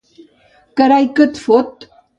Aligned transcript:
Carai 0.81 1.07
que 1.21 1.29
et 1.31 1.41
fot! 1.47 1.91